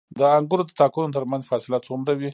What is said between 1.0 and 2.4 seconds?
ترمنځ فاصله څومره وي؟